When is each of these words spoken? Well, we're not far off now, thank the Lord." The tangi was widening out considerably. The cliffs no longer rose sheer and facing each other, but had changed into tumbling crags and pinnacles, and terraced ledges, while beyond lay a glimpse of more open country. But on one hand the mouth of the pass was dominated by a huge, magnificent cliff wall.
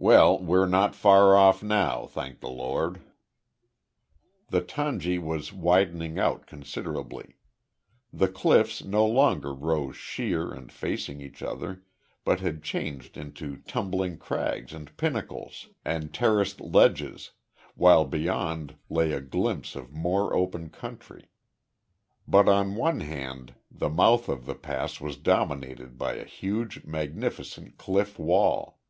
Well, 0.00 0.40
we're 0.42 0.66
not 0.66 0.96
far 0.96 1.36
off 1.36 1.62
now, 1.62 2.06
thank 2.08 2.40
the 2.40 2.50
Lord." 2.50 3.00
The 4.48 4.60
tangi 4.60 5.20
was 5.20 5.52
widening 5.52 6.18
out 6.18 6.48
considerably. 6.48 7.36
The 8.12 8.26
cliffs 8.26 8.82
no 8.82 9.06
longer 9.06 9.54
rose 9.54 9.94
sheer 9.94 10.50
and 10.50 10.72
facing 10.72 11.20
each 11.20 11.44
other, 11.44 11.84
but 12.24 12.40
had 12.40 12.60
changed 12.64 13.16
into 13.16 13.58
tumbling 13.68 14.16
crags 14.18 14.72
and 14.72 14.96
pinnacles, 14.96 15.68
and 15.84 16.12
terraced 16.12 16.60
ledges, 16.60 17.30
while 17.76 18.04
beyond 18.04 18.74
lay 18.90 19.12
a 19.12 19.20
glimpse 19.20 19.76
of 19.76 19.92
more 19.92 20.34
open 20.34 20.70
country. 20.70 21.28
But 22.26 22.48
on 22.48 22.74
one 22.74 22.98
hand 22.98 23.54
the 23.70 23.88
mouth 23.88 24.28
of 24.28 24.44
the 24.44 24.56
pass 24.56 25.00
was 25.00 25.16
dominated 25.16 25.96
by 25.96 26.14
a 26.14 26.24
huge, 26.24 26.82
magnificent 26.84 27.76
cliff 27.78 28.18
wall. 28.18 28.80